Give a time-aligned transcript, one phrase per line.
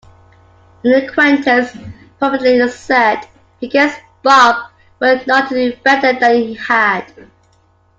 [0.83, 1.77] An acquaintance
[2.19, 3.23] purportedly said,
[3.59, 7.05] he guessed Bob would not do better than he had.